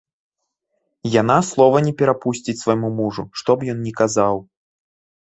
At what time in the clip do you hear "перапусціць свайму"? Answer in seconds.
2.01-2.93